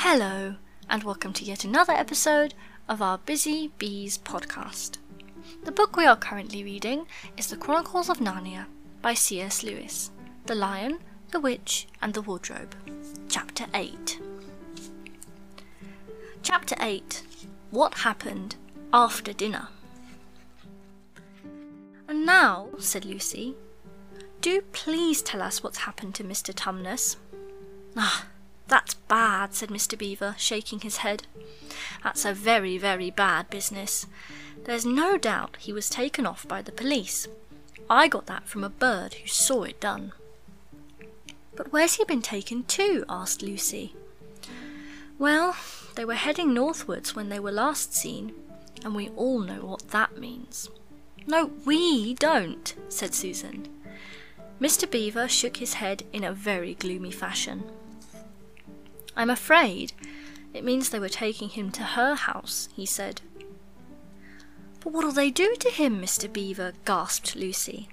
Hello, 0.00 0.56
and 0.90 1.02
welcome 1.04 1.32
to 1.32 1.42
yet 1.42 1.64
another 1.64 1.94
episode 1.94 2.52
of 2.86 3.00
our 3.00 3.16
Busy 3.16 3.72
Bees 3.78 4.18
podcast. 4.18 4.98
The 5.64 5.72
book 5.72 5.96
we 5.96 6.04
are 6.04 6.14
currently 6.16 6.62
reading 6.62 7.06
is 7.38 7.46
The 7.46 7.56
Chronicles 7.56 8.10
of 8.10 8.18
Narnia 8.18 8.66
by 9.00 9.14
C.S. 9.14 9.62
Lewis 9.62 10.10
The 10.44 10.54
Lion, 10.54 10.98
the 11.30 11.40
Witch, 11.40 11.88
and 12.02 12.12
the 12.12 12.20
Wardrobe. 12.20 12.74
Chapter 13.30 13.64
8. 13.72 14.20
Chapter 16.42 16.76
8 16.78 17.22
What 17.70 17.94
Happened 17.94 18.56
After 18.92 19.32
Dinner. 19.32 19.68
And 22.06 22.26
now, 22.26 22.68
said 22.78 23.06
Lucy, 23.06 23.54
do 24.42 24.60
please 24.72 25.22
tell 25.22 25.40
us 25.40 25.62
what's 25.62 25.78
happened 25.78 26.14
to 26.16 26.22
Mr. 26.22 26.54
Tumnus. 26.54 27.16
Ah, 27.96 28.26
that's 28.68 28.94
bad, 28.94 29.54
said 29.54 29.68
Mr. 29.68 29.96
Beaver, 29.96 30.34
shaking 30.38 30.80
his 30.80 30.98
head. 30.98 31.26
That's 32.02 32.24
a 32.24 32.32
very, 32.32 32.78
very 32.78 33.10
bad 33.10 33.50
business. 33.50 34.06
There's 34.64 34.86
no 34.86 35.16
doubt 35.16 35.56
he 35.60 35.72
was 35.72 35.88
taken 35.88 36.26
off 36.26 36.46
by 36.48 36.62
the 36.62 36.72
police. 36.72 37.28
I 37.88 38.08
got 38.08 38.26
that 38.26 38.48
from 38.48 38.64
a 38.64 38.68
bird 38.68 39.14
who 39.14 39.28
saw 39.28 39.62
it 39.62 39.80
done. 39.80 40.12
But 41.54 41.72
where's 41.72 41.94
he 41.94 42.04
been 42.04 42.22
taken 42.22 42.64
to? 42.64 43.04
asked 43.08 43.42
Lucy. 43.42 43.94
Well, 45.18 45.56
they 45.94 46.04
were 46.04 46.14
heading 46.14 46.52
northwards 46.52 47.14
when 47.14 47.28
they 47.28 47.38
were 47.38 47.52
last 47.52 47.94
seen, 47.94 48.34
and 48.84 48.94
we 48.94 49.08
all 49.10 49.38
know 49.38 49.64
what 49.64 49.90
that 49.90 50.18
means. 50.18 50.68
No, 51.26 51.50
we 51.64 52.14
don't, 52.14 52.74
said 52.88 53.14
Susan. 53.14 53.68
Mr. 54.60 54.90
Beaver 54.90 55.28
shook 55.28 55.58
his 55.58 55.74
head 55.74 56.04
in 56.12 56.24
a 56.24 56.32
very 56.32 56.74
gloomy 56.74 57.10
fashion. 57.10 57.64
I'm 59.16 59.30
afraid 59.30 59.92
it 60.52 60.64
means 60.64 60.88
they 60.88 61.00
were 61.00 61.08
taking 61.08 61.50
him 61.50 61.70
to 61.72 61.82
her 61.82 62.14
house, 62.14 62.68
he 62.74 62.86
said. 62.86 63.20
But 64.80 64.92
what'll 64.92 65.12
they 65.12 65.30
do 65.30 65.54
to 65.56 65.70
him, 65.70 66.00
Mr. 66.00 66.32
Beaver? 66.32 66.72
gasped 66.84 67.36
Lucy. 67.36 67.88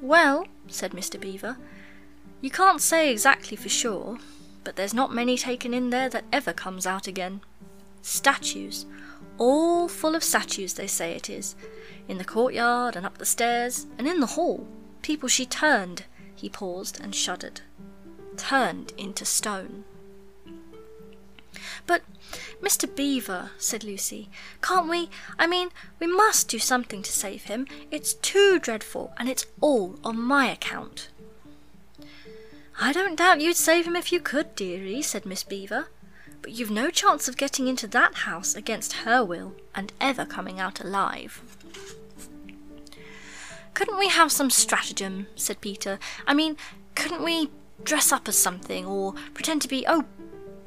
Well, 0.00 0.46
said 0.68 0.92
Mr. 0.92 1.18
Beaver, 1.18 1.56
you 2.40 2.50
can't 2.50 2.80
say 2.80 3.10
exactly 3.10 3.56
for 3.56 3.68
sure, 3.68 4.18
but 4.62 4.76
there's 4.76 4.94
not 4.94 5.14
many 5.14 5.36
taken 5.36 5.74
in 5.74 5.90
there 5.90 6.08
that 6.08 6.24
ever 6.32 6.52
comes 6.52 6.86
out 6.86 7.06
again. 7.06 7.40
Statues, 8.02 8.86
all 9.38 9.88
full 9.88 10.14
of 10.14 10.22
statues, 10.22 10.74
they 10.74 10.86
say 10.86 11.12
it 11.12 11.30
is, 11.30 11.56
in 12.08 12.18
the 12.18 12.24
courtyard 12.24 12.96
and 12.96 13.06
up 13.06 13.18
the 13.18 13.24
stairs 13.24 13.86
and 13.98 14.06
in 14.06 14.20
the 14.20 14.26
hall. 14.26 14.66
People 15.02 15.28
she 15.28 15.46
turned, 15.46 16.04
he 16.34 16.48
paused 16.48 17.00
and 17.00 17.14
shuddered, 17.14 17.60
turned 18.36 18.92
into 18.96 19.24
stone. 19.24 19.84
But, 21.86 22.02
Mr. 22.60 22.92
Beaver, 22.92 23.50
said 23.58 23.84
Lucy, 23.84 24.28
can't 24.60 24.88
we? 24.88 25.10
I 25.38 25.46
mean, 25.46 25.70
we 25.98 26.06
must 26.06 26.48
do 26.48 26.58
something 26.58 27.02
to 27.02 27.12
save 27.12 27.44
him. 27.44 27.66
It's 27.90 28.14
too 28.14 28.58
dreadful, 28.58 29.12
and 29.18 29.28
it's 29.28 29.46
all 29.60 29.96
on 30.04 30.20
my 30.20 30.50
account. 30.50 31.08
I 32.80 32.92
don't 32.92 33.16
doubt 33.16 33.40
you'd 33.40 33.56
save 33.56 33.86
him 33.86 33.96
if 33.96 34.12
you 34.12 34.20
could, 34.20 34.56
dearie, 34.56 35.02
said 35.02 35.26
Miss 35.26 35.42
Beaver. 35.42 35.88
But 36.40 36.52
you've 36.52 36.70
no 36.70 36.90
chance 36.90 37.28
of 37.28 37.36
getting 37.36 37.68
into 37.68 37.86
that 37.88 38.14
house 38.14 38.54
against 38.54 39.04
her 39.04 39.24
will 39.24 39.54
and 39.74 39.92
ever 40.00 40.24
coming 40.24 40.58
out 40.58 40.80
alive. 40.80 41.40
Couldn't 43.74 43.98
we 43.98 44.08
have 44.08 44.32
some 44.32 44.50
stratagem? 44.50 45.28
said 45.36 45.60
Peter. 45.60 45.98
I 46.26 46.34
mean, 46.34 46.56
couldn't 46.94 47.22
we 47.22 47.50
dress 47.84 48.12
up 48.12 48.28
as 48.28 48.38
something, 48.38 48.86
or 48.86 49.14
pretend 49.34 49.62
to 49.62 49.68
be, 49.68 49.84
oh, 49.88 50.04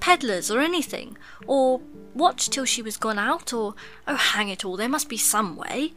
peddlers 0.06 0.52
or 0.52 0.59
anything, 0.59 1.17
or 1.48 1.81
watch 2.14 2.48
till 2.48 2.64
she 2.64 2.84
was 2.84 2.95
gone 2.95 3.17
out, 3.17 3.52
or 3.52 3.73
oh, 4.08 4.16
hang 4.16 4.49
it 4.49 4.64
all, 4.64 4.77
there 4.77 4.88
must 4.88 5.10
be 5.10 5.17
some 5.17 5.55
way. 5.55 5.93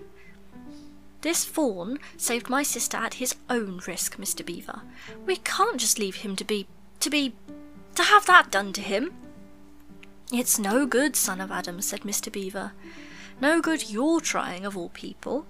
This 1.21 1.45
faun 1.45 1.99
saved 2.17 2.49
my 2.49 2.63
sister 2.63 2.97
at 2.97 3.15
his 3.15 3.35
own 3.51 3.83
risk, 3.87 4.17
Mr. 4.17 4.43
Beaver. 4.43 4.81
We 5.27 5.37
can't 5.37 5.77
just 5.77 5.99
leave 5.99 6.17
him 6.17 6.37
to 6.37 6.45
be 6.45 6.67
to 7.01 7.11
be 7.11 7.35
to 7.97 8.03
have 8.03 8.25
that 8.25 8.51
done 8.51 8.73
to 8.73 8.81
him. 8.81 9.13
It's 10.33 10.59
no 10.59 10.87
good, 10.87 11.15
son 11.15 11.39
of 11.39 11.53
Adam, 11.53 11.83
said 11.83 12.01
Mr. 12.01 12.33
Beaver. 12.33 12.73
No 13.43 13.61
good 13.61 13.91
your 13.91 14.23
trying, 14.23 14.65
of 14.65 14.75
all 14.75 14.89
people. 14.89 15.45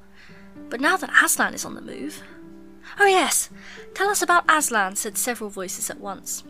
But 0.68 0.80
now 0.80 0.96
that 0.96 1.22
Aslan 1.22 1.54
is 1.54 1.64
on 1.64 1.76
the 1.76 1.80
move. 1.80 2.24
Oh, 2.98 3.06
yes, 3.06 3.50
tell 3.94 4.08
us 4.08 4.20
about 4.20 4.50
Aslan, 4.50 4.96
said 4.96 5.16
several 5.16 5.48
voices 5.48 5.90
at 5.90 6.00
once. 6.00 6.42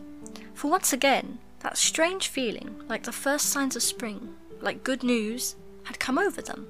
For 0.54 0.70
once 0.70 0.94
again, 0.94 1.38
that 1.60 1.76
strange 1.76 2.28
feeling, 2.28 2.82
like 2.88 3.04
the 3.04 3.12
first 3.12 3.46
signs 3.46 3.76
of 3.76 3.82
spring, 3.82 4.34
like 4.60 4.84
good 4.84 5.02
news, 5.02 5.56
had 5.84 5.98
come 5.98 6.19
over 6.19 6.42
them. 6.42 6.66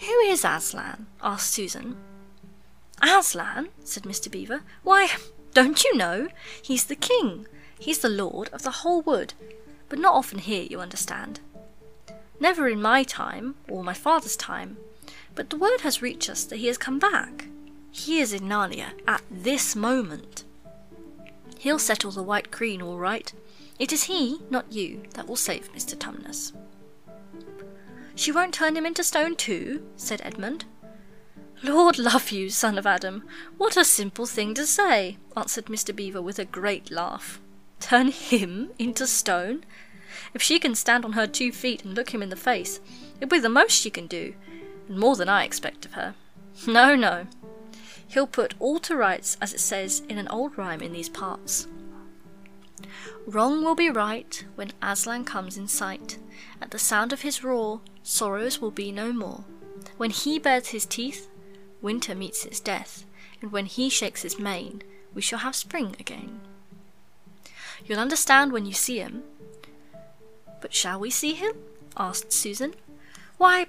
Who 0.00 0.18
is 0.20 0.44
Aslan? 0.44 1.06
asked 1.22 1.52
Susan. 1.52 1.96
Aslan, 3.02 3.68
said 3.84 4.04
Mr. 4.04 4.30
Beaver. 4.30 4.62
Why, 4.82 5.08
don't 5.54 5.84
you 5.84 5.96
know? 5.96 6.28
He's 6.62 6.84
the 6.84 6.96
king. 6.96 7.46
He's 7.78 7.98
the 7.98 8.08
lord 8.08 8.48
of 8.52 8.62
the 8.62 8.70
whole 8.82 9.02
wood, 9.02 9.34
but 9.88 9.98
not 9.98 10.14
often 10.14 10.38
here, 10.38 10.64
you 10.68 10.80
understand. 10.80 11.40
Never 12.40 12.68
in 12.68 12.82
my 12.82 13.02
time, 13.02 13.54
or 13.68 13.82
my 13.82 13.94
father's 13.94 14.36
time, 14.36 14.76
but 15.34 15.50
the 15.50 15.56
word 15.56 15.80
has 15.82 16.02
reached 16.02 16.28
us 16.28 16.44
that 16.44 16.58
he 16.58 16.66
has 16.66 16.78
come 16.78 16.98
back. 16.98 17.46
He 17.90 18.20
is 18.20 18.32
in 18.32 18.42
Narnia 18.42 18.90
at 19.06 19.22
this 19.30 19.74
moment. 19.74 20.44
He'll 21.68 21.78
settle 21.78 22.12
the 22.12 22.22
White 22.22 22.50
Queen 22.50 22.80
all 22.80 22.96
right. 22.96 23.30
It 23.78 23.92
is 23.92 24.04
he, 24.04 24.40
not 24.48 24.72
you, 24.72 25.02
that 25.12 25.28
will 25.28 25.36
save 25.36 25.70
Mr. 25.74 25.94
Tumnus. 25.98 26.54
She 28.14 28.32
won't 28.32 28.54
turn 28.54 28.74
him 28.74 28.86
into 28.86 29.04
stone 29.04 29.36
too, 29.36 29.86
said 29.94 30.22
Edmund. 30.24 30.64
Lord 31.62 31.98
love 31.98 32.30
you, 32.30 32.48
son 32.48 32.78
of 32.78 32.86
Adam, 32.86 33.22
what 33.58 33.76
a 33.76 33.84
simple 33.84 34.24
thing 34.24 34.54
to 34.54 34.64
say, 34.64 35.18
answered 35.36 35.66
Mr. 35.66 35.94
Beaver 35.94 36.22
with 36.22 36.38
a 36.38 36.46
great 36.46 36.90
laugh. 36.90 37.38
Turn 37.80 38.08
him 38.12 38.70
into 38.78 39.06
stone? 39.06 39.66
If 40.32 40.40
she 40.40 40.58
can 40.58 40.74
stand 40.74 41.04
on 41.04 41.12
her 41.12 41.26
two 41.26 41.52
feet 41.52 41.84
and 41.84 41.94
look 41.94 42.14
him 42.14 42.22
in 42.22 42.30
the 42.30 42.34
face, 42.34 42.80
it'll 43.20 43.28
be 43.28 43.40
the 43.40 43.50
most 43.50 43.72
she 43.72 43.90
can 43.90 44.06
do, 44.06 44.34
and 44.88 44.98
more 44.98 45.16
than 45.16 45.28
I 45.28 45.44
expect 45.44 45.84
of 45.84 45.92
her. 45.92 46.14
No, 46.66 46.96
no, 46.96 47.26
He'll 48.08 48.26
put 48.26 48.54
all 48.58 48.78
to 48.80 48.96
rights, 48.96 49.36
as 49.40 49.52
it 49.52 49.60
says 49.60 50.02
in 50.08 50.18
an 50.18 50.28
old 50.28 50.56
rhyme 50.56 50.80
in 50.80 50.92
these 50.92 51.08
parts. 51.10 51.68
Wrong 53.26 53.62
will 53.62 53.74
be 53.74 53.90
right 53.90 54.44
when 54.54 54.72
Aslan 54.82 55.24
comes 55.24 55.58
in 55.58 55.68
sight. 55.68 56.18
At 56.62 56.70
the 56.70 56.78
sound 56.78 57.12
of 57.12 57.20
his 57.20 57.44
roar, 57.44 57.80
sorrows 58.02 58.60
will 58.60 58.70
be 58.70 58.90
no 58.90 59.12
more. 59.12 59.44
When 59.98 60.10
he 60.10 60.38
bares 60.38 60.68
his 60.68 60.86
teeth, 60.86 61.28
winter 61.82 62.14
meets 62.14 62.46
its 62.46 62.60
death, 62.60 63.04
and 63.42 63.52
when 63.52 63.66
he 63.66 63.90
shakes 63.90 64.22
his 64.22 64.38
mane, 64.38 64.82
we 65.12 65.20
shall 65.20 65.40
have 65.40 65.54
spring 65.54 65.94
again. 66.00 66.40
You'll 67.84 68.00
understand 68.00 68.52
when 68.52 68.64
you 68.64 68.72
see 68.72 68.98
him. 68.98 69.22
But 70.60 70.74
shall 70.74 70.98
we 70.98 71.10
see 71.10 71.34
him? 71.34 71.52
asked 71.96 72.32
Susan. 72.32 72.74
Why, 73.36 73.66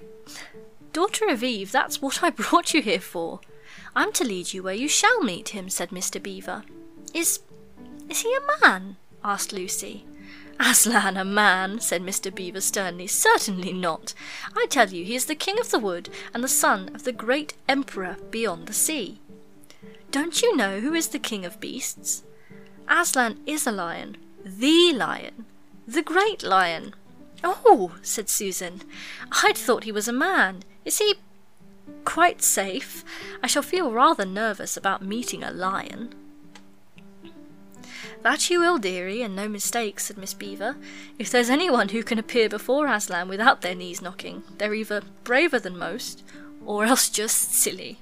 daughter 0.92 1.28
of 1.28 1.44
Eve, 1.44 1.70
that's 1.70 2.00
what 2.00 2.22
I 2.22 2.30
brought 2.30 2.72
you 2.72 2.80
here 2.80 3.00
for. 3.00 3.40
I'm 3.94 4.12
to 4.12 4.24
lead 4.24 4.52
you 4.52 4.62
where 4.62 4.74
you 4.74 4.88
shall 4.88 5.22
meet 5.22 5.50
him, 5.50 5.68
said 5.68 5.90
Mr. 5.90 6.22
Beaver. 6.22 6.64
Is 7.12 7.40
is 8.08 8.22
he 8.22 8.34
a 8.34 8.68
man? 8.68 8.96
asked 9.22 9.52
Lucy. 9.52 10.04
Aslan 10.58 11.16
a 11.16 11.24
man, 11.24 11.80
said 11.80 12.02
Mr. 12.02 12.34
Beaver 12.34 12.60
sternly. 12.60 13.06
Certainly 13.06 13.72
not. 13.72 14.12
I 14.54 14.66
tell 14.68 14.90
you 14.90 15.04
he 15.04 15.14
is 15.14 15.24
the 15.24 15.34
king 15.34 15.58
of 15.58 15.70
the 15.70 15.78
wood 15.78 16.10
and 16.34 16.44
the 16.44 16.48
son 16.48 16.90
of 16.94 17.04
the 17.04 17.12
great 17.12 17.54
emperor 17.68 18.16
beyond 18.30 18.66
the 18.66 18.74
sea. 18.74 19.20
Don't 20.10 20.42
you 20.42 20.54
know 20.56 20.80
who 20.80 20.92
is 20.92 21.08
the 21.08 21.18
king 21.18 21.44
of 21.44 21.60
beasts? 21.60 22.24
Aslan 22.88 23.38
is 23.46 23.66
a 23.66 23.72
lion, 23.72 24.16
the 24.44 24.92
lion, 24.92 25.46
the 25.86 26.02
great 26.02 26.42
lion. 26.42 26.94
Oh, 27.42 27.96
said 28.02 28.28
Susan, 28.28 28.82
I'd 29.44 29.56
thought 29.56 29.84
he 29.84 29.92
was 29.92 30.08
a 30.08 30.12
man. 30.12 30.62
Is 30.84 30.98
he 30.98 31.14
quite 32.04 32.42
safe. 32.42 33.04
I 33.42 33.46
shall 33.46 33.62
feel 33.62 33.92
rather 33.92 34.24
nervous 34.24 34.76
about 34.76 35.02
meeting 35.02 35.42
a 35.42 35.50
lion. 35.50 36.14
That 38.22 38.50
you 38.50 38.60
will, 38.60 38.78
dearie, 38.78 39.22
and 39.22 39.34
no 39.34 39.48
mistake, 39.48 39.98
said 39.98 40.18
Miss 40.18 40.34
Beaver. 40.34 40.76
If 41.18 41.30
there's 41.30 41.48
anyone 41.48 41.88
who 41.88 42.02
can 42.02 42.18
appear 42.18 42.48
before 42.48 42.86
Aslan 42.86 43.28
without 43.28 43.62
their 43.62 43.74
knees 43.74 44.02
knocking, 44.02 44.42
they're 44.58 44.74
either 44.74 45.02
braver 45.24 45.58
than 45.58 45.78
most, 45.78 46.22
or 46.66 46.84
else 46.84 47.08
just 47.08 47.54
silly. 47.54 47.98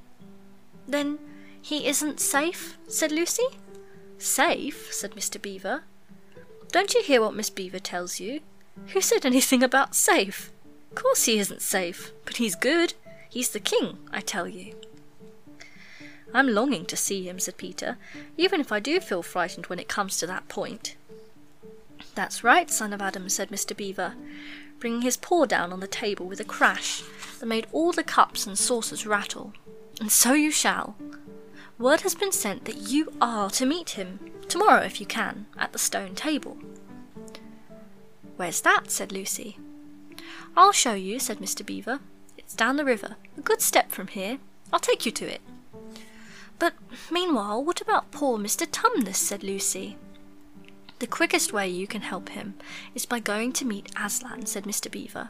Then 0.89 1.19
he 1.63 1.87
isn't 1.87 2.19
safe? 2.19 2.77
said 2.89 3.13
Lucy. 3.13 3.47
Safe? 4.19 4.93
said 4.93 5.13
Mr. 5.13 5.41
Beaver. 5.41 5.85
Don't 6.73 6.95
you 6.95 7.03
hear 7.03 7.21
what 7.21 7.35
Miss 7.35 7.51
Beaver 7.51 7.79
tells 7.79 8.19
you? 8.19 8.41
Who 8.89 9.01
said 9.01 9.25
anything 9.25 9.63
about 9.63 9.95
safe? 9.95 10.51
Of 10.91 11.03
course 11.03 11.25
he 11.25 11.39
isn't 11.39 11.63
safe, 11.63 12.13
but 12.25 12.39
he's 12.39 12.55
good. 12.55 12.95
He's 13.29 13.51
the 13.51 13.61
king, 13.61 13.99
I 14.13 14.21
tell 14.21 14.49
you. 14.49 14.75
I'm 16.35 16.49
longing 16.49 16.85
to 16.87 16.97
see 16.97 17.29
him, 17.29 17.39
said 17.39 17.57
Peter, 17.57 17.97
even 18.37 18.61
if 18.61 18.71
I 18.71 18.81
do 18.81 19.01
feel 19.01 19.23
frightened 19.23 19.67
when 19.67 19.79
it 19.79 19.89
comes 19.89 20.19
to 20.19 20.27
that 20.27 20.49
point. 20.49 20.97
That's 22.15 22.45
right, 22.45 22.71
son 22.71 22.93
of 22.93 23.01
Adam, 23.01 23.29
said 23.29 23.49
Mr. 23.49 23.77
Beaver, 23.77 24.15
bringing 24.79 25.03
his 25.03 25.17
paw 25.17 25.47
down 25.47 25.73
on 25.73 25.81
the 25.81 25.87
table 25.87 26.27
with 26.27 26.41
a 26.41 26.45
crash 26.45 27.03
that 27.39 27.47
made 27.47 27.67
all 27.73 27.93
the 27.93 28.03
cups 28.03 28.47
and 28.47 28.59
saucers 28.59 29.07
rattle. 29.07 29.53
And 30.01 30.13
so 30.13 30.33
you 30.33 30.51
shall. 30.51 30.97
Word 31.79 32.03
has 32.03 32.15
been 32.15 32.33
sent 32.33 32.65
that 32.65 32.77
you 32.77 33.13
are 33.21 33.51
to 33.51 33.67
meet 33.67 33.91
him, 33.91 34.19
tomorrow 34.49 34.83
if 34.83 35.01
you 35.01 35.07
can, 35.07 35.47
at 35.57 35.73
the 35.73 35.79
stone 35.79 36.15
table. 36.15 36.59
Where's 38.37 38.61
that? 38.63 38.91
said 38.91 39.13
Lucy. 39.13 39.59
I'll 40.57 40.73
show 40.73 40.95
you, 40.95 41.19
said 41.19 41.39
Mr. 41.39 41.65
Beaver. 41.65 42.01
It's 42.49 42.55
down 42.55 42.77
the 42.77 42.85
river, 42.87 43.17
a 43.37 43.43
good 43.43 43.61
step 43.61 43.91
from 43.91 44.07
here. 44.07 44.39
I'll 44.73 44.81
take 44.81 45.05
you 45.05 45.13
to 45.13 45.31
it. 45.31 45.43
But 46.59 46.73
meanwhile, 47.11 47.63
what 47.63 47.83
about 47.83 48.11
poor 48.11 48.39
Mr. 48.39 48.67
Tumnus? 48.67 49.17
said 49.17 49.43
Lucy. 49.45 49.99
The 50.99 51.07
quickest 51.07 51.53
way 51.53 51.69
you 51.69 51.87
can 51.87 52.01
help 52.01 52.31
him 52.31 52.55
is 52.95 53.05
by 53.05 53.21
going 53.21 53.53
to 53.53 53.67
meet 53.67 53.93
Aslan, 54.03 54.47
said 54.47 54.65
Mr. 54.65 54.91
Beaver. 54.91 55.29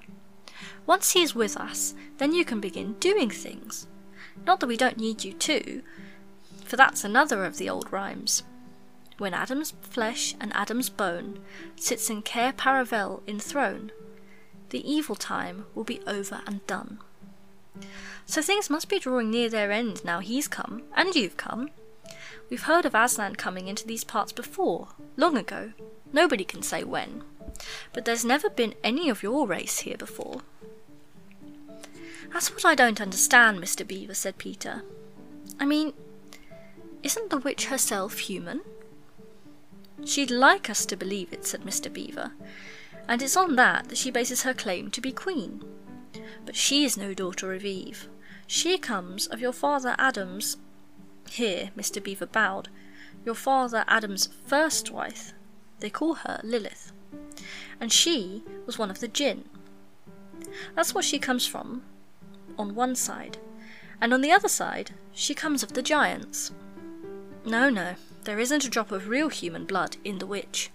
Once 0.87 1.11
he 1.11 1.23
is 1.23 1.35
with 1.35 1.57
us, 1.57 1.93
then 2.19 2.33
you 2.33 2.45
can 2.45 2.61
begin 2.61 2.93
doing 3.01 3.31
things. 3.31 3.89
Not 4.47 4.61
that 4.61 4.69
we 4.69 4.77
don't 4.77 4.97
need 4.97 5.25
you 5.25 5.33
too, 5.33 5.83
for 6.67 6.77
that's 6.77 7.03
another 7.03 7.45
of 7.45 7.59
the 7.59 7.69
old 7.69 7.93
rhymes. 7.93 8.45
When 9.17 9.35
Adam's 9.35 9.73
flesh 9.81 10.37
and 10.41 10.55
Adam's 10.55 10.89
bone 10.89 11.41
sits 11.75 12.11
in 12.11 12.23
Cair 12.23 12.53
Paravel 12.53 13.23
throne, 13.43 13.91
the 14.71 14.89
evil 14.89 15.17
time 15.17 15.67
will 15.75 15.83
be 15.83 16.01
over 16.07 16.43
and 16.47 16.65
done. 16.69 17.01
So 18.27 18.43
things 18.43 18.69
must 18.71 18.89
be 18.89 18.99
drawing 18.99 19.31
near 19.31 19.49
their 19.49 19.73
end 19.73 20.05
now 20.05 20.21
he's 20.21 20.49
come, 20.49 20.83
and 20.95 21.15
you've 21.15 21.37
come. 21.37 21.71
We've 22.51 22.63
heard 22.63 22.87
of 22.87 22.95
Aslan 22.95 23.37
coming 23.37 23.69
into 23.69 23.87
these 23.87 24.05
parts 24.05 24.33
before, 24.33 24.89
long 25.17 25.37
ago. 25.37 25.73
Nobody 26.13 26.45
can 26.45 26.63
say 26.63 26.85
when. 26.85 27.23
But 27.93 28.05
there's 28.05 28.25
never 28.25 28.49
been 28.49 28.75
any 28.83 29.09
of 29.09 29.23
your 29.23 29.47
race 29.47 29.81
here 29.81 29.97
before. 29.97 30.43
That's 32.33 32.51
what 32.53 32.65
I 32.65 32.75
don't 32.75 33.01
understand, 33.01 33.59
Mr. 33.59 33.87
Beaver, 33.87 34.15
said 34.15 34.39
Peter. 34.39 34.83
I 35.59 35.65
mean, 35.65 35.93
isn't 37.03 37.31
the 37.31 37.39
witch 37.39 37.67
herself 37.67 38.19
human? 38.19 38.61
She'd 40.05 40.31
like 40.31 40.71
us 40.71 40.87
to 40.87 40.97
believe 40.97 41.33
it, 41.33 41.47
said 41.47 41.63
Mr. 41.63 41.93
Beaver, 41.93 42.33
and 43.09 43.23
it's 43.23 43.37
on 43.37 43.57
that 43.57 43.89
that 43.89 43.99
she 43.99 44.11
bases 44.11 44.43
her 44.43 44.55
claim 44.55 44.91
to 44.93 45.01
be 45.01 45.13
queen. 45.13 45.63
But 46.45 46.57
she 46.57 46.85
is 46.85 46.97
no 46.97 47.15
daughter 47.15 47.53
of 47.53 47.65
Eve. 47.65 48.09
She 48.47 48.79
comes 48.79 49.27
of 49.27 49.41
your 49.41 49.53
father 49.53 49.95
Adam's 49.99 50.57
here 51.31 51.71
Mr. 51.77 52.03
Beaver 52.03 52.27
bowed. 52.27 52.69
Your 53.25 53.35
father 53.35 53.85
Adam's 53.87 54.29
first 54.47 54.91
wife. 54.91 55.33
They 55.81 55.91
call 55.91 56.15
her 56.15 56.41
Lilith. 56.43 56.93
And 57.81 57.93
she 57.93 58.43
was 58.67 58.79
one 58.79 58.91
of 58.91 59.01
the 59.01 59.09
Jinn. 59.09 59.45
That's 60.75 60.95
what 60.95 61.05
she 61.05 61.19
comes 61.19 61.47
from, 61.47 61.83
on 62.59 62.75
one 62.75 62.95
side. 62.97 63.39
And 64.01 64.15
on 64.15 64.21
the 64.21 64.33
other 64.33 64.49
side, 64.49 64.93
she 65.13 65.35
comes 65.35 65.63
of 65.63 65.75
the 65.75 65.83
giants. 65.83 66.53
No, 67.45 67.69
no, 67.71 67.95
there 68.25 68.39
isn't 68.39 68.65
a 68.65 68.71
drop 68.71 68.93
of 68.93 69.09
real 69.09 69.29
human 69.29 69.65
blood 69.65 69.97
in 70.05 70.19
the 70.19 70.27
witch. 70.27 70.71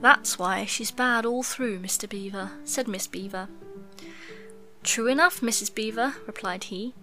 That's 0.00 0.38
why 0.38 0.64
she's 0.64 0.90
bad 0.90 1.24
all 1.24 1.42
through, 1.42 1.78
Mr. 1.78 2.08
Beaver, 2.08 2.50
said 2.64 2.88
Miss 2.88 3.06
Beaver. 3.06 3.48
True 4.82 5.06
enough, 5.06 5.40
Mrs. 5.40 5.74
Beaver, 5.74 6.14
replied 6.26 6.64
he. 6.64 6.94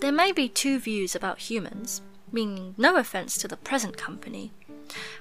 There 0.00 0.12
may 0.12 0.30
be 0.30 0.48
two 0.48 0.78
views 0.78 1.14
about 1.16 1.50
humans, 1.50 2.00
meaning 2.30 2.74
no 2.78 2.96
offence 2.96 3.36
to 3.38 3.48
the 3.48 3.56
present 3.56 3.96
company, 3.96 4.52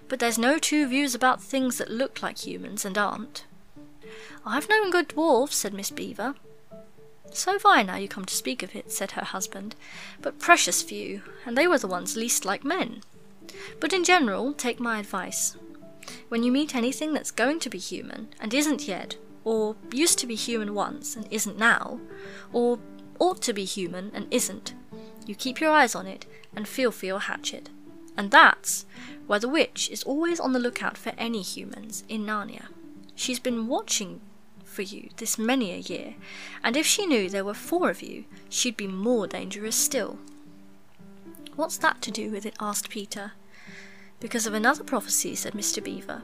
but 0.08 0.20
there's 0.20 0.38
no 0.38 0.60
two 0.60 0.88
views 0.88 1.16
about 1.16 1.42
things 1.42 1.80
that 1.80 1.90
look 1.90 2.22
like 2.22 2.46
humans 2.46 2.86
and 2.86 2.98
aren't. 2.98 3.46
I've 4.46 4.70
known 4.70 4.92
good 4.92 5.10
dwarfs, 5.10 5.58
said 5.58 5.74
Miss 5.74 5.90
Beaver. 5.90 6.36
So 7.32 7.52
have 7.52 7.66
I, 7.66 7.84
now 7.84 7.98
you 7.98 8.08
come 8.08 8.26
to 8.26 8.34
speak 8.34 8.64
of 8.64 8.76
it, 8.76 8.92
said 8.92 9.12
her 9.12 9.26
husband, 9.26 9.76
but 10.22 10.40
precious 10.40 10.82
few, 10.82 11.24
and 11.46 11.58
they 11.58 11.68
were 11.68 11.80
the 11.80 11.88
ones 11.88 12.16
least 12.16 12.46
like 12.46 12.64
men. 12.64 13.02
But 13.80 13.94
in 13.94 14.04
general, 14.04 14.54
take 14.54 14.80
my 14.80 15.00
advice. 15.00 15.58
When 16.30 16.44
you 16.44 16.52
meet 16.52 16.76
anything 16.76 17.14
that's 17.14 17.32
going 17.32 17.60
to 17.60 17.70
be 17.70 17.80
human, 17.80 18.30
and 18.40 18.54
isn't 18.54 18.88
yet, 18.88 19.18
or 19.48 19.78
used 19.94 20.20
to 20.20 20.28
be 20.28 20.36
human 20.36 20.74
once 20.74 21.16
and 21.16 21.26
isn't 21.32 21.58
now, 21.58 22.02
or 22.52 22.80
ought 23.18 23.42
to 23.42 23.54
be 23.54 23.64
human 23.64 24.12
and 24.14 24.28
isn't. 24.30 24.74
You 25.26 25.36
keep 25.36 25.62
your 25.62 25.72
eyes 25.72 25.96
on 25.96 26.06
it 26.06 26.26
and 26.54 26.68
feel 26.68 26.92
for 26.92 27.06
your 27.06 27.22
hatchet. 27.22 27.70
And 28.18 28.30
that's 28.30 28.86
why 29.26 29.40
the 29.40 29.48
witch 29.48 29.90
is 29.90 30.04
always 30.04 30.42
on 30.42 30.52
the 30.52 30.60
lookout 30.60 30.98
for 30.98 31.14
any 31.18 31.42
humans 31.42 32.04
in 32.10 32.26
Narnia. 32.26 32.66
She's 33.16 33.40
been 33.40 33.68
watching 33.68 34.20
for 34.66 34.82
you 34.82 35.12
this 35.16 35.38
many 35.38 35.72
a 35.72 35.78
year, 35.78 36.16
and 36.62 36.76
if 36.76 36.86
she 36.86 37.06
knew 37.06 37.30
there 37.30 37.46
were 37.46 37.54
four 37.54 37.90
of 37.90 38.02
you, 38.02 38.26
she'd 38.50 38.76
be 38.76 38.86
more 38.86 39.28
dangerous 39.28 39.78
still. 39.78 40.20
What's 41.56 41.78
that 41.78 42.02
to 42.02 42.12
do 42.12 42.32
with 42.32 42.46
it? 42.46 42.58
asked 42.60 42.90
Peter. 42.90 43.32
Because 44.20 44.46
of 44.46 44.54
another 44.54 44.84
prophecy, 44.84 45.36
said 45.36 45.54
Mr. 45.54 45.82
Beaver. 45.82 46.24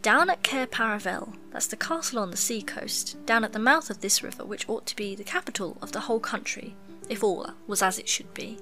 Down 0.00 0.30
at 0.30 0.42
Cair 0.42 0.66
Paravel, 0.66 1.34
that's 1.54 1.68
the 1.68 1.76
castle 1.76 2.18
on 2.18 2.32
the 2.32 2.36
sea 2.36 2.60
coast, 2.60 3.16
down 3.26 3.44
at 3.44 3.52
the 3.52 3.60
mouth 3.60 3.88
of 3.88 4.00
this 4.00 4.24
river, 4.24 4.44
which 4.44 4.68
ought 4.68 4.86
to 4.86 4.96
be 4.96 5.14
the 5.14 5.22
capital 5.22 5.78
of 5.80 5.92
the 5.92 6.00
whole 6.00 6.18
country, 6.18 6.74
if 7.08 7.22
all 7.22 7.48
was 7.68 7.80
as 7.80 7.96
it 7.96 8.08
should 8.08 8.34
be. 8.34 8.58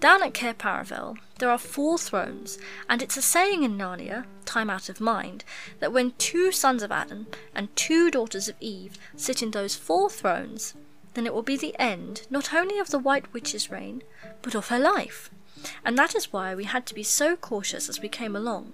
Down 0.00 0.22
at 0.22 0.32
Cair 0.32 0.54
Paravel, 0.54 1.18
there 1.38 1.50
are 1.50 1.58
four 1.58 1.98
thrones, 1.98 2.56
and 2.88 3.02
it's 3.02 3.18
a 3.18 3.22
saying 3.22 3.64
in 3.64 3.76
Narnia, 3.76 4.24
time 4.46 4.70
out 4.70 4.88
of 4.88 4.98
mind, 4.98 5.44
that 5.78 5.92
when 5.92 6.12
two 6.12 6.50
sons 6.50 6.82
of 6.82 6.90
Adam 6.90 7.26
and 7.54 7.76
two 7.76 8.10
daughters 8.10 8.48
of 8.48 8.56
Eve 8.60 8.96
sit 9.14 9.42
in 9.42 9.50
those 9.50 9.74
four 9.74 10.08
thrones, 10.08 10.72
then 11.12 11.26
it 11.26 11.34
will 11.34 11.42
be 11.42 11.58
the 11.58 11.78
end 11.78 12.26
not 12.30 12.54
only 12.54 12.78
of 12.78 12.88
the 12.88 12.98
White 12.98 13.30
Witch's 13.34 13.70
reign, 13.70 14.02
but 14.40 14.54
of 14.54 14.68
her 14.68 14.78
life. 14.78 15.28
And 15.84 15.98
that 15.98 16.14
is 16.14 16.32
why 16.32 16.54
we 16.54 16.64
had 16.64 16.86
to 16.86 16.94
be 16.94 17.02
so 17.02 17.36
cautious 17.36 17.90
as 17.90 18.00
we 18.00 18.08
came 18.08 18.34
along. 18.34 18.72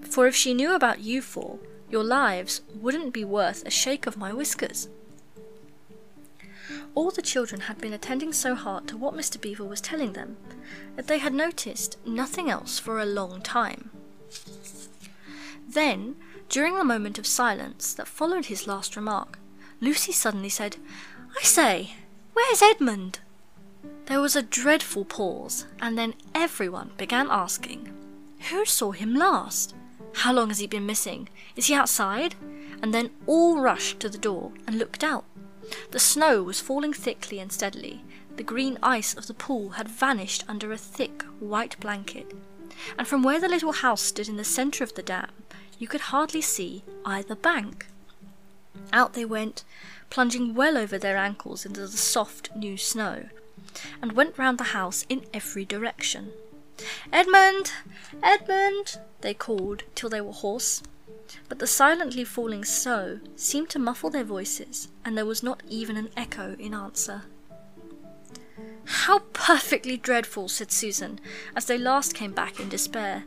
For 0.00 0.26
if 0.26 0.34
she 0.34 0.54
knew 0.54 0.74
about 0.74 0.98
you 0.98 1.22
four, 1.22 1.60
your 1.92 2.02
lives 2.02 2.62
wouldn't 2.74 3.12
be 3.12 3.24
worth 3.24 3.64
a 3.66 3.70
shake 3.70 4.06
of 4.06 4.16
my 4.16 4.32
whiskers. 4.32 4.88
All 6.94 7.10
the 7.10 7.22
children 7.22 7.62
had 7.62 7.78
been 7.78 7.92
attending 7.92 8.32
so 8.32 8.54
hard 8.54 8.88
to 8.88 8.96
what 8.96 9.14
Mr. 9.14 9.40
Beaver 9.40 9.64
was 9.64 9.80
telling 9.80 10.14
them 10.14 10.36
that 10.96 11.06
they 11.06 11.18
had 11.18 11.34
noticed 11.34 11.98
nothing 12.06 12.50
else 12.50 12.78
for 12.78 12.98
a 12.98 13.06
long 13.06 13.42
time. 13.42 13.90
Then, 15.68 16.16
during 16.48 16.76
the 16.76 16.84
moment 16.84 17.18
of 17.18 17.26
silence 17.26 17.94
that 17.94 18.08
followed 18.08 18.46
his 18.46 18.66
last 18.66 18.96
remark, 18.96 19.38
Lucy 19.80 20.12
suddenly 20.12 20.48
said, 20.48 20.76
I 21.38 21.42
say, 21.42 21.94
where's 22.32 22.62
Edmund? 22.62 23.20
There 24.06 24.20
was 24.20 24.36
a 24.36 24.42
dreadful 24.42 25.04
pause, 25.04 25.66
and 25.80 25.96
then 25.96 26.14
everyone 26.34 26.90
began 26.96 27.28
asking, 27.30 27.92
Who 28.50 28.64
saw 28.64 28.92
him 28.92 29.14
last? 29.14 29.74
How 30.14 30.32
long 30.32 30.48
has 30.48 30.58
he 30.58 30.66
been 30.66 30.86
missing? 30.86 31.28
Is 31.56 31.66
he 31.66 31.74
outside? 31.74 32.34
And 32.82 32.92
then 32.92 33.10
all 33.26 33.60
rushed 33.60 34.00
to 34.00 34.08
the 34.08 34.18
door 34.18 34.52
and 34.66 34.78
looked 34.78 35.02
out. 35.02 35.24
The 35.90 35.98
snow 35.98 36.42
was 36.42 36.60
falling 36.60 36.92
thickly 36.92 37.38
and 37.38 37.52
steadily. 37.52 38.04
The 38.36 38.42
green 38.42 38.78
ice 38.82 39.14
of 39.14 39.26
the 39.26 39.34
pool 39.34 39.70
had 39.70 39.88
vanished 39.88 40.44
under 40.48 40.72
a 40.72 40.78
thick 40.78 41.22
white 41.38 41.78
blanket. 41.80 42.32
And 42.98 43.06
from 43.06 43.22
where 43.22 43.40
the 43.40 43.48
little 43.48 43.72
house 43.72 44.02
stood 44.02 44.28
in 44.28 44.36
the 44.36 44.44
centre 44.44 44.82
of 44.84 44.94
the 44.94 45.02
dam, 45.02 45.30
you 45.78 45.86
could 45.86 46.00
hardly 46.02 46.40
see 46.40 46.82
either 47.04 47.34
bank. 47.34 47.86
Out 48.92 49.12
they 49.12 49.24
went, 49.24 49.64
plunging 50.10 50.54
well 50.54 50.76
over 50.76 50.98
their 50.98 51.16
ankles 51.16 51.64
into 51.64 51.80
the 51.82 51.88
soft 51.96 52.54
new 52.54 52.76
snow, 52.76 53.28
and 54.00 54.12
went 54.12 54.38
round 54.38 54.58
the 54.58 54.64
house 54.64 55.06
in 55.08 55.24
every 55.32 55.64
direction. 55.64 56.32
Edmund! 57.10 57.72
Edmund! 58.22 58.98
they 59.22 59.34
called 59.34 59.84
till 59.94 60.10
they 60.10 60.20
were 60.20 60.32
hoarse. 60.32 60.82
But 61.48 61.58
the 61.58 61.66
silently 61.66 62.24
falling 62.24 62.64
snow 62.64 63.20
seemed 63.36 63.70
to 63.70 63.78
muffle 63.78 64.10
their 64.10 64.24
voices, 64.24 64.88
and 65.04 65.16
there 65.16 65.26
was 65.26 65.42
not 65.42 65.62
even 65.68 65.96
an 65.96 66.10
echo 66.16 66.54
in 66.58 66.74
answer. 66.74 67.22
How 68.84 69.20
perfectly 69.32 69.96
dreadful, 69.96 70.48
said 70.48 70.70
Susan, 70.70 71.20
as 71.56 71.66
they 71.66 71.78
last 71.78 72.14
came 72.14 72.32
back 72.32 72.60
in 72.60 72.68
despair. 72.68 73.24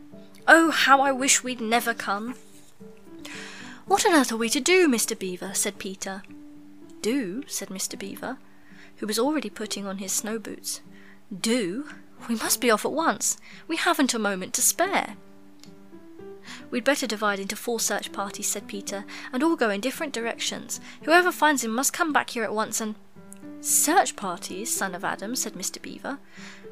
Oh, 0.48 0.70
how 0.72 1.02
I 1.02 1.12
wish 1.12 1.44
we'd 1.44 1.62
never 1.62 1.94
come. 1.94 2.36
What 3.86 4.06
on 4.06 4.14
earth 4.14 4.32
are 4.32 4.38
we 4.38 4.50
to 4.50 4.60
do, 4.60 4.88
Mr. 4.88 5.18
Beaver? 5.18 5.54
said 5.54 5.80
Peter. 5.80 6.24
Do? 7.02 7.44
said 7.48 7.70
Mr. 7.70 7.98
Beaver, 7.98 8.38
who 8.98 9.08
was 9.08 9.20
already 9.20 9.50
putting 9.50 9.86
on 9.86 9.98
his 9.98 10.12
snow 10.12 10.40
boots. 10.40 10.82
Do? 11.36 11.90
We 12.28 12.36
must 12.36 12.62
be 12.62 12.72
off 12.72 12.86
at 12.86 12.92
once. 12.92 13.38
We 13.68 13.78
haven't 13.78 14.14
a 14.14 14.20
moment 14.20 14.54
to 14.56 14.62
spare. 14.62 15.16
We'd 16.72 16.84
better 16.84 17.08
divide 17.08 17.40
into 17.40 17.56
four 17.56 17.80
search 17.80 18.12
parties, 18.12 18.48
said 18.48 18.68
Peter, 18.68 19.06
and 19.32 19.44
all 19.44 19.56
go 19.56 19.70
in 19.70 19.82
different 19.82 20.14
directions. 20.14 20.80
Whoever 21.04 21.32
finds 21.32 21.64
him 21.64 21.72
must 21.72 21.94
come 21.94 22.12
back 22.12 22.32
here 22.32 22.44
at 22.44 22.54
once 22.54 22.82
and. 22.82 22.96
Search 23.62 24.16
parties, 24.16 24.76
son 24.76 24.94
of 24.94 25.04
Adam, 25.04 25.36
said 25.36 25.54
Mr. 25.54 25.82
Beaver. 25.82 26.20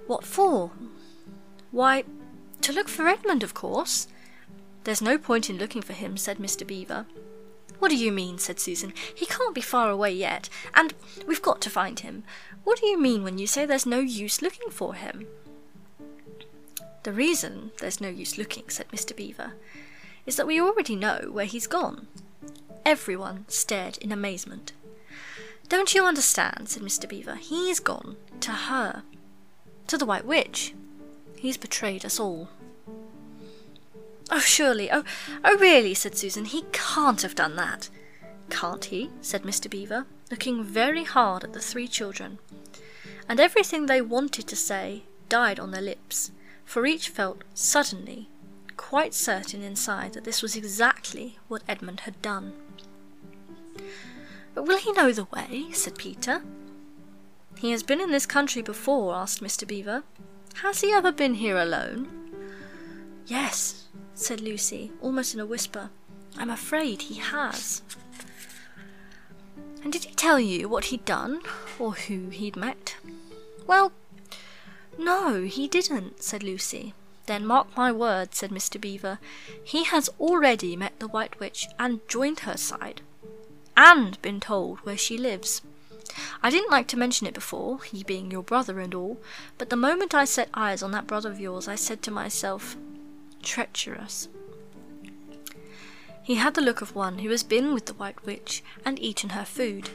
What 0.05 0.23
for? 0.23 0.71
Why, 1.71 2.03
to 2.61 2.71
look 2.71 2.87
for 2.87 3.07
Edmund, 3.07 3.41
of 3.41 3.53
course. 3.53 4.07
There's 4.83 5.01
no 5.01 5.17
point 5.17 5.49
in 5.49 5.57
looking 5.57 5.81
for 5.81 5.93
him, 5.93 6.17
said 6.17 6.37
Mr. 6.37 6.67
Beaver. 6.67 7.05
What 7.79 7.89
do 7.89 7.97
you 7.97 8.11
mean? 8.11 8.37
said 8.37 8.59
Susan. 8.59 8.93
He 9.13 9.25
can't 9.25 9.55
be 9.55 9.61
far 9.61 9.89
away 9.89 10.13
yet, 10.13 10.49
and 10.73 10.93
we've 11.27 11.41
got 11.41 11.61
to 11.61 11.69
find 11.69 11.99
him. 11.99 12.23
What 12.63 12.79
do 12.79 12.87
you 12.87 12.99
mean 12.99 13.23
when 13.23 13.37
you 13.37 13.47
say 13.47 13.65
there's 13.65 13.85
no 13.85 13.99
use 13.99 14.41
looking 14.41 14.69
for 14.69 14.93
him? 14.93 15.27
The 17.03 17.11
reason 17.11 17.71
there's 17.79 17.99
no 17.99 18.07
use 18.07 18.37
looking, 18.37 18.69
said 18.69 18.87
Mr. 18.89 19.15
Beaver, 19.15 19.53
is 20.25 20.37
that 20.37 20.47
we 20.47 20.61
already 20.61 20.95
know 20.95 21.29
where 21.31 21.45
he's 21.45 21.67
gone. 21.67 22.07
Everyone 22.85 23.45
stared 23.49 23.97
in 23.97 24.11
amazement. 24.11 24.71
Don't 25.67 25.93
you 25.93 26.05
understand, 26.05 26.69
said 26.69 26.83
Mr. 26.83 27.07
Beaver. 27.07 27.35
He's 27.35 27.79
gone 27.79 28.15
to 28.41 28.51
her, 28.51 29.03
to 29.87 29.97
the 29.97 30.05
White 30.05 30.25
Witch. 30.25 30.73
He's 31.37 31.57
betrayed 31.57 32.05
us 32.05 32.19
all. 32.19 32.49
Oh, 34.29 34.39
surely. 34.39 34.91
Oh, 34.91 35.03
oh, 35.43 35.57
really, 35.57 35.93
said 35.93 36.17
Susan. 36.17 36.45
He 36.45 36.65
can't 36.71 37.21
have 37.21 37.35
done 37.35 37.55
that. 37.57 37.89
Can't 38.49 38.85
he? 38.85 39.09
said 39.21 39.43
Mr. 39.43 39.69
Beaver, 39.69 40.05
looking 40.31 40.63
very 40.63 41.03
hard 41.03 41.43
at 41.43 41.53
the 41.53 41.59
three 41.59 41.87
children. 41.87 42.39
And 43.27 43.39
everything 43.39 43.85
they 43.85 44.01
wanted 44.01 44.47
to 44.47 44.55
say 44.55 45.03
died 45.29 45.59
on 45.59 45.71
their 45.71 45.81
lips, 45.81 46.31
for 46.65 46.85
each 46.85 47.09
felt 47.09 47.43
suddenly 47.53 48.29
quite 48.77 49.13
certain 49.13 49.61
inside 49.61 50.13
that 50.13 50.23
this 50.23 50.41
was 50.41 50.55
exactly 50.55 51.37
what 51.47 51.63
Edmund 51.67 52.01
had 52.01 52.21
done. 52.21 52.53
But 54.53 54.67
will 54.67 54.77
he 54.77 54.91
know 54.91 55.11
the 55.11 55.25
way? 55.25 55.67
said 55.71 55.97
Peter. 55.97 56.43
He 57.57 57.71
has 57.71 57.83
been 57.83 58.01
in 58.01 58.11
this 58.11 58.25
country 58.25 58.61
before, 58.61 59.15
asked 59.15 59.41
Mr. 59.41 59.67
Beaver. 59.67 60.03
Has 60.61 60.81
he 60.81 60.91
ever 60.91 61.11
been 61.11 61.35
here 61.35 61.57
alone? 61.57 62.09
Yes, 63.25 63.85
said 64.15 64.41
Lucy, 64.41 64.91
almost 65.01 65.33
in 65.33 65.39
a 65.39 65.45
whisper. 65.45 65.89
I'm 66.37 66.49
afraid 66.49 67.03
he 67.03 67.15
has. 67.15 67.81
And 69.83 69.91
did 69.91 70.05
he 70.05 70.15
tell 70.15 70.39
you 70.39 70.69
what 70.69 70.85
he'd 70.85 71.05
done, 71.05 71.41
or 71.77 71.93
who 71.93 72.29
he'd 72.29 72.55
met? 72.55 72.95
Well, 73.67 73.91
no, 74.97 75.43
he 75.43 75.67
didn't, 75.67 76.23
said 76.23 76.43
Lucy. 76.43 76.93
Then 77.25 77.45
mark 77.45 77.75
my 77.75 77.91
words, 77.91 78.37
said 78.37 78.51
Mr. 78.51 78.79
Beaver. 78.79 79.19
He 79.63 79.85
has 79.85 80.09
already 80.19 80.75
met 80.75 80.99
the 80.99 81.07
White 81.07 81.39
Witch 81.39 81.67
and 81.79 82.07
joined 82.07 82.41
her 82.41 82.57
side, 82.57 83.01
and 83.75 84.21
been 84.21 84.39
told 84.39 84.79
where 84.79 84.97
she 84.97 85.17
lives. 85.17 85.61
I 86.41 86.49
didn't 86.49 86.71
like 86.71 86.87
to 86.89 86.97
mention 86.97 87.27
it 87.27 87.33
before, 87.33 87.81
he 87.83 88.03
being 88.03 88.29
your 88.29 88.43
brother 88.43 88.79
and 88.79 88.93
all, 88.93 89.17
but 89.57 89.69
the 89.69 89.75
moment 89.75 90.13
I 90.13 90.25
set 90.25 90.49
eyes 90.53 90.83
on 90.83 90.91
that 90.91 91.07
brother 91.07 91.31
of 91.31 91.39
yours, 91.39 91.67
I 91.67 91.75
said 91.75 92.01
to 92.03 92.11
myself, 92.11 92.75
treacherous. 93.43 94.29
He 96.23 96.35
had 96.35 96.53
the 96.53 96.61
look 96.61 96.81
of 96.81 96.95
one 96.95 97.19
who 97.19 97.29
has 97.29 97.43
been 97.43 97.73
with 97.73 97.85
the 97.85 97.93
White 97.93 98.25
Witch 98.25 98.63
and 98.85 98.97
eaten 98.99 99.31
her 99.31 99.43
food. 99.43 99.89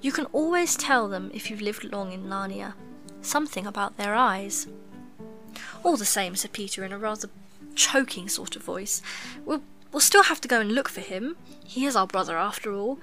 You 0.00 0.10
can 0.12 0.26
always 0.26 0.76
tell 0.76 1.08
them 1.08 1.30
if 1.32 1.48
you've 1.48 1.62
lived 1.62 1.84
long 1.84 2.12
in 2.12 2.24
Narnia. 2.24 2.74
Something 3.22 3.66
about 3.66 3.96
their 3.96 4.14
eyes. 4.14 4.66
All 5.84 5.96
the 5.96 6.04
same, 6.04 6.34
said 6.34 6.52
Peter 6.52 6.84
in 6.84 6.92
a 6.92 6.98
rather 6.98 7.30
choking 7.74 8.28
sort 8.28 8.56
of 8.56 8.64
voice. 8.64 9.00
We'll, 9.44 9.62
we'll 9.92 10.00
still 10.00 10.24
have 10.24 10.40
to 10.40 10.48
go 10.48 10.60
and 10.60 10.72
look 10.72 10.88
for 10.88 11.00
him. 11.00 11.36
He 11.64 11.86
is 11.86 11.94
our 11.94 12.06
brother 12.06 12.36
after 12.36 12.74
all, 12.74 12.98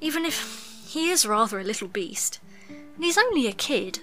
even 0.00 0.24
if 0.24 0.84
he 0.86 1.10
is 1.10 1.26
rather 1.26 1.58
a 1.58 1.64
little 1.64 1.88
beast. 1.88 2.38
And 2.68 3.04
he's 3.04 3.18
only 3.18 3.46
a 3.46 3.52
kid. 3.52 4.00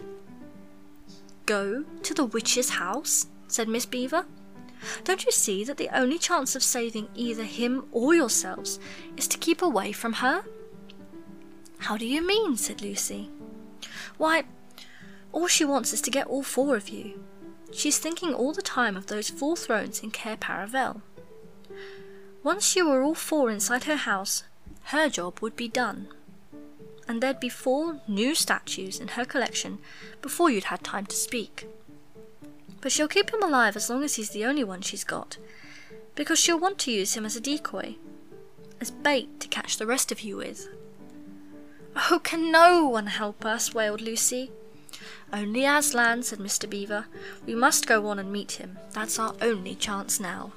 Go 1.45 1.85
to 2.03 2.13
the 2.13 2.25
witch's 2.25 2.71
house? 2.71 3.27
said 3.47 3.67
Miss 3.67 3.85
Beaver. 3.85 4.25
Don't 5.03 5.25
you 5.25 5.31
see 5.31 5.63
that 5.63 5.77
the 5.77 5.89
only 5.97 6.17
chance 6.17 6.55
of 6.55 6.63
saving 6.63 7.09
either 7.15 7.43
him 7.43 7.85
or 7.91 8.13
yourselves 8.13 8.79
is 9.17 9.27
to 9.27 9.37
keep 9.37 9.61
away 9.61 9.91
from 9.91 10.13
her? 10.13 10.43
How 11.79 11.97
do 11.97 12.05
you 12.05 12.25
mean? 12.25 12.57
said 12.57 12.81
Lucy. 12.81 13.29
Why, 14.17 14.43
all 15.31 15.47
she 15.47 15.65
wants 15.65 15.93
is 15.93 16.01
to 16.01 16.11
get 16.11 16.27
all 16.27 16.43
four 16.43 16.75
of 16.75 16.89
you. 16.89 17.23
She's 17.71 17.99
thinking 17.99 18.33
all 18.33 18.53
the 18.53 18.61
time 18.61 18.97
of 18.97 19.07
those 19.07 19.29
four 19.29 19.55
thrones 19.55 20.01
in 20.01 20.11
Cair 20.11 20.37
Paravel. 20.37 21.01
Once 22.43 22.75
you 22.75 22.87
were 22.87 23.03
all 23.03 23.13
four 23.13 23.49
inside 23.49 23.83
her 23.83 23.95
house, 23.95 24.43
her 24.85 25.09
job 25.09 25.39
would 25.39 25.55
be 25.55 25.67
done. 25.67 26.07
And 27.07 27.21
there'd 27.21 27.39
be 27.39 27.49
four 27.49 28.01
new 28.07 28.33
statues 28.33 28.99
in 28.99 29.09
her 29.09 29.25
collection 29.25 29.79
before 30.21 30.49
you'd 30.49 30.65
had 30.65 30.83
time 30.83 31.05
to 31.07 31.15
speak. 31.15 31.67
But 32.81 32.91
she'll 32.91 33.07
keep 33.07 33.31
him 33.33 33.43
alive 33.43 33.75
as 33.75 33.89
long 33.89 34.03
as 34.03 34.15
he's 34.15 34.29
the 34.29 34.45
only 34.45 34.63
one 34.63 34.81
she's 34.81 35.03
got, 35.03 35.37
because 36.15 36.39
she'll 36.39 36.59
want 36.59 36.79
to 36.79 36.91
use 36.91 37.15
him 37.15 37.25
as 37.25 37.35
a 37.35 37.41
decoy, 37.41 37.95
as 38.79 38.91
bait 38.91 39.39
to 39.41 39.47
catch 39.47 39.77
the 39.77 39.87
rest 39.87 40.11
of 40.11 40.21
you 40.21 40.37
with. 40.37 40.67
Oh, 41.95 42.19
can 42.23 42.51
no 42.51 42.85
one 42.87 43.07
help 43.07 43.45
us? 43.45 43.73
wailed 43.73 44.01
Lucy. 44.01 44.51
Only 45.31 45.65
Aslan, 45.65 46.23
said 46.23 46.39
Mr. 46.39 46.69
Beaver. 46.69 47.05
We 47.45 47.55
must 47.55 47.87
go 47.87 48.07
on 48.07 48.19
and 48.19 48.31
meet 48.31 48.53
him. 48.53 48.77
That's 48.91 49.19
our 49.19 49.35
only 49.41 49.75
chance 49.75 50.19
now. 50.19 50.53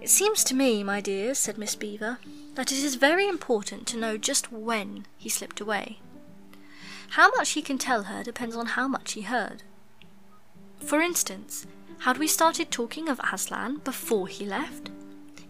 It 0.00 0.10
seems 0.10 0.44
to 0.44 0.54
me, 0.54 0.84
my 0.84 1.00
dears, 1.00 1.38
said 1.38 1.58
Miss 1.58 1.74
Beaver, 1.74 2.18
that 2.54 2.70
it 2.70 2.78
is 2.78 2.94
very 2.94 3.26
important 3.26 3.86
to 3.88 3.96
know 3.96 4.16
just 4.16 4.52
when 4.52 5.06
he 5.18 5.28
slipped 5.28 5.60
away. 5.60 5.98
How 7.10 7.30
much 7.30 7.50
he 7.50 7.62
can 7.62 7.78
tell 7.78 8.04
her 8.04 8.22
depends 8.22 8.56
on 8.56 8.66
how 8.66 8.86
much 8.86 9.12
he 9.12 9.22
heard. 9.22 9.62
For 10.80 11.00
instance, 11.00 11.66
had 12.00 12.18
we 12.18 12.26
started 12.26 12.70
talking 12.70 13.08
of 13.08 13.20
Aslan 13.32 13.78
before 13.78 14.28
he 14.28 14.44
left? 14.44 14.90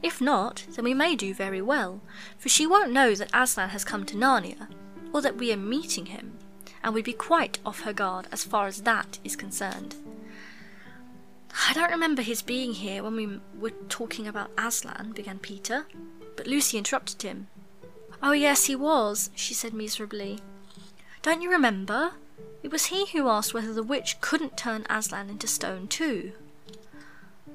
If 0.02 0.20
not, 0.20 0.64
then 0.70 0.84
we 0.84 0.94
may 0.94 1.16
do 1.16 1.34
very 1.34 1.60
well, 1.60 2.00
for 2.38 2.48
she 2.48 2.66
won't 2.66 2.92
know 2.92 3.14
that 3.14 3.30
Aslan 3.34 3.70
has 3.70 3.84
come 3.84 4.04
to 4.06 4.16
Narnia, 4.16 4.68
or 5.12 5.20
that 5.22 5.36
we 5.36 5.52
are 5.52 5.56
meeting 5.56 6.06
him, 6.06 6.38
and 6.82 6.94
we'd 6.94 7.04
be 7.04 7.12
quite 7.12 7.58
off 7.66 7.80
her 7.80 7.92
guard 7.92 8.28
as 8.30 8.44
far 8.44 8.66
as 8.66 8.82
that 8.82 9.18
is 9.24 9.36
concerned. 9.36 9.96
I 11.68 11.72
don't 11.72 11.90
remember 11.90 12.22
his 12.22 12.42
being 12.42 12.74
here 12.74 13.02
when 13.02 13.16
we 13.16 13.40
were 13.58 13.72
talking 13.88 14.28
about 14.28 14.50
Aslan, 14.58 15.12
began 15.12 15.38
Peter, 15.38 15.86
but 16.36 16.46
Lucy 16.46 16.78
interrupted 16.78 17.22
him. 17.22 17.48
Oh, 18.22 18.32
yes, 18.32 18.66
he 18.66 18.76
was, 18.76 19.30
she 19.34 19.54
said 19.54 19.72
miserably. 19.72 20.38
Don't 21.22 21.42
you 21.42 21.50
remember? 21.50 22.12
It 22.66 22.72
was 22.72 22.86
he 22.86 23.06
who 23.06 23.28
asked 23.28 23.54
whether 23.54 23.72
the 23.72 23.84
witch 23.84 24.20
couldn't 24.20 24.56
turn 24.56 24.86
Aslan 24.90 25.30
into 25.30 25.46
stone 25.46 25.86
too. 25.86 26.32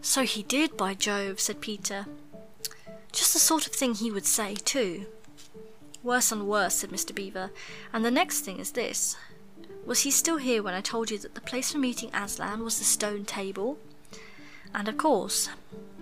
So 0.01 0.23
he 0.23 0.41
did, 0.41 0.77
by 0.77 0.93
Jove, 0.93 1.41
said 1.41 1.59
Peter. 1.59 2.05
Just 3.11 3.33
the 3.33 3.39
sort 3.39 3.67
of 3.67 3.73
thing 3.73 3.93
he 3.93 4.09
would 4.09 4.25
say, 4.25 4.55
too. 4.55 5.07
Worse 6.01 6.31
and 6.31 6.47
worse, 6.47 6.75
said 6.75 6.91
Mr. 6.91 7.13
Beaver. 7.13 7.51
And 7.91 8.05
the 8.05 8.09
next 8.09 8.45
thing 8.45 8.57
is 8.57 8.71
this. 8.71 9.17
Was 9.85 10.03
he 10.03 10.11
still 10.11 10.37
here 10.37 10.63
when 10.63 10.75
I 10.75 10.79
told 10.79 11.11
you 11.11 11.17
that 11.17 11.35
the 11.35 11.41
place 11.41 11.73
for 11.73 11.77
meeting 11.77 12.09
Aslan 12.15 12.63
was 12.63 12.79
the 12.79 12.85
stone 12.85 13.25
table? 13.25 13.79
And 14.73 14.87
of 14.87 14.95
course, 14.95 15.49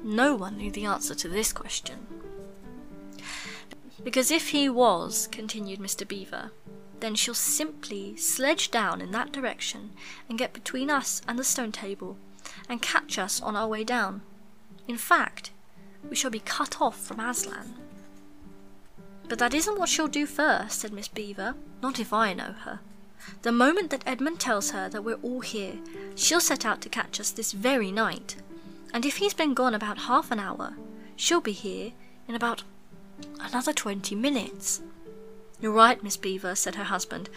no 0.04 0.36
one 0.36 0.58
knew 0.58 0.70
the 0.70 0.86
answer 0.86 1.16
to 1.16 1.28
this 1.28 1.52
question. 1.52 2.06
Because 4.04 4.30
if 4.30 4.50
he 4.50 4.70
was, 4.70 5.28
continued 5.32 5.80
Mr. 5.80 6.08
Beaver, 6.08 6.52
then 7.02 7.16
she'll 7.16 7.34
simply 7.34 8.16
sledge 8.16 8.72
down 8.72 9.02
in 9.02 9.12
that 9.12 9.32
direction 9.32 9.92
and 10.28 10.38
get 10.38 10.54
between 10.54 10.90
us 10.90 11.22
and 11.28 11.38
the 11.38 11.44
stone 11.44 11.72
table 11.72 12.18
and 12.68 12.82
catch 12.82 13.18
us 13.18 13.42
on 13.42 13.56
our 13.56 13.68
way 13.68 13.84
down. 13.84 14.22
In 14.88 14.98
fact, 14.98 15.52
we 16.10 16.16
shall 16.16 16.32
be 16.32 16.40
cut 16.40 16.82
off 16.82 17.00
from 17.00 17.20
Aslan. 17.20 17.76
But 19.28 19.40
that 19.40 19.54
isn't 19.54 19.78
what 19.78 19.90
she'll 19.90 20.08
do 20.08 20.26
first, 20.26 20.80
said 20.80 20.92
Miss 20.92 21.08
Beaver. 21.08 21.56
Not 21.82 22.00
if 22.00 22.12
I 22.12 22.34
know 22.34 22.56
her. 22.64 22.80
The 23.44 23.52
moment 23.52 23.92
that 23.92 24.04
Edmund 24.08 24.40
tells 24.40 24.72
her 24.72 24.90
that 24.90 25.04
we're 25.04 25.16
all 25.16 25.42
here, 25.42 25.76
she'll 26.16 26.42
set 26.42 26.66
out 26.66 26.82
to 26.82 26.90
catch 26.90 27.20
us 27.20 27.32
this 27.32 27.52
very 27.52 27.92
night. 27.92 28.38
And 28.94 29.06
if 29.06 29.18
he's 29.18 29.36
been 29.36 29.54
gone 29.54 29.76
about 29.76 30.00
half 30.00 30.32
an 30.32 30.40
hour, 30.40 30.74
she'll 31.16 31.42
be 31.42 31.52
here 31.52 31.92
in 32.28 32.34
about 32.34 32.64
another 33.40 33.74
twenty 33.74 34.16
minutes. 34.16 34.82
You're 35.62 35.72
right, 35.72 36.02
Miss 36.04 36.18
Beaver, 36.18 36.56
said 36.56 36.76
her 36.76 36.86
husband. 36.86 37.30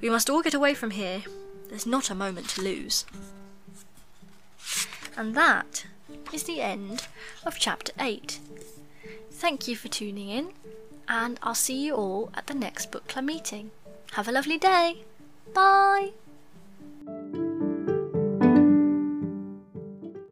We 0.00 0.10
must 0.10 0.28
all 0.28 0.42
get 0.42 0.54
away 0.54 0.74
from 0.74 0.90
here. 0.90 1.22
There's 1.68 1.86
not 1.86 2.10
a 2.10 2.14
moment 2.14 2.48
to 2.50 2.62
lose. 2.62 3.04
And 5.16 5.34
that 5.34 5.86
is 6.32 6.44
the 6.44 6.60
end 6.60 7.08
of 7.44 7.58
chapter 7.58 7.92
8. 7.98 8.40
Thank 9.30 9.68
you 9.68 9.76
for 9.76 9.88
tuning 9.88 10.28
in 10.28 10.52
and 11.08 11.38
I'll 11.42 11.54
see 11.54 11.84
you 11.86 11.94
all 11.94 12.30
at 12.34 12.46
the 12.46 12.54
next 12.54 12.92
book 12.92 13.08
club 13.08 13.24
meeting. 13.24 13.70
Have 14.12 14.28
a 14.28 14.32
lovely 14.32 14.58
day. 14.58 15.04
Bye. 15.54 16.12